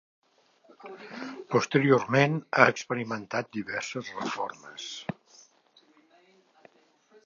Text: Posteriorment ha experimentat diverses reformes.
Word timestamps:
Posteriorment 1.55 2.39
ha 2.61 2.67
experimentat 2.73 3.53
diverses 3.59 4.13
reformes. 4.23 4.91